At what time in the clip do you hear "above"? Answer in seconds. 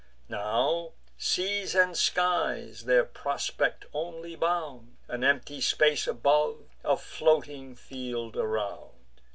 6.07-6.63